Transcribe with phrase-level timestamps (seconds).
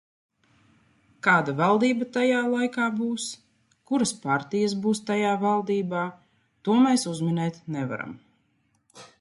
[1.25, 3.27] Kāda valdība tajā laikā būs,
[3.91, 6.03] kuras partijas būs tajā valdībā,
[6.67, 8.19] to mēs uzminēt nevaram.